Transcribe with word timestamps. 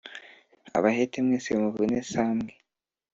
abahete 0.77 1.17
mwese 1.25 1.49
muvune 1.61 1.97
sambwe 2.11 2.53